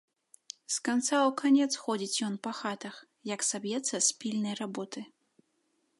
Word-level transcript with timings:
З 0.75 0.79
канца 0.87 1.17
ў 1.27 1.31
канец 1.41 1.71
ходзіць 1.83 2.21
ён 2.29 2.39
па 2.47 2.51
хатах, 2.61 2.95
як 3.35 3.45
саб'ецца 3.51 3.97
з 4.09 4.19
пільнай 4.25 4.55
работы. 4.65 5.09